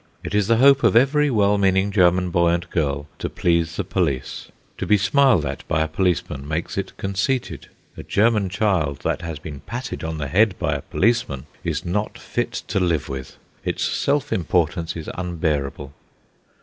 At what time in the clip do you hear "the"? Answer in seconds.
0.47-0.57, 3.75-3.83, 10.17-10.27